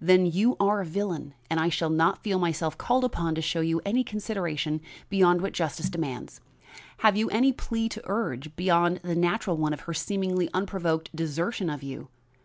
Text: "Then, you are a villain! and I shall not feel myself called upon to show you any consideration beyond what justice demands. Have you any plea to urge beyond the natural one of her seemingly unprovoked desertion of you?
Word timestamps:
"Then, 0.00 0.26
you 0.26 0.56
are 0.60 0.80
a 0.82 0.86
villain! 0.86 1.34
and 1.50 1.58
I 1.58 1.70
shall 1.70 1.90
not 1.90 2.22
feel 2.22 2.38
myself 2.38 2.78
called 2.78 3.02
upon 3.02 3.34
to 3.34 3.42
show 3.42 3.60
you 3.60 3.80
any 3.84 4.04
consideration 4.04 4.80
beyond 5.10 5.40
what 5.40 5.52
justice 5.52 5.90
demands. 5.90 6.40
Have 6.98 7.16
you 7.16 7.28
any 7.30 7.52
plea 7.52 7.88
to 7.88 8.02
urge 8.04 8.54
beyond 8.54 9.00
the 9.02 9.16
natural 9.16 9.56
one 9.56 9.72
of 9.72 9.80
her 9.80 9.92
seemingly 9.92 10.48
unprovoked 10.54 11.10
desertion 11.16 11.68
of 11.68 11.82
you? 11.82 12.06